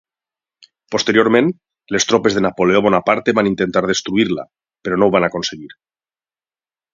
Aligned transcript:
Posteriorment, 0.93 1.51
les 1.95 2.07
tropes 2.11 2.37
de 2.37 2.43
Napoleó 2.45 2.81
Bonaparte 2.85 3.35
van 3.41 3.51
intentar 3.51 3.85
destruir-la, 3.93 4.47
però 4.89 4.99
no 5.03 5.11
ho 5.11 5.15
van 5.19 5.29
aconseguir. 5.29 5.71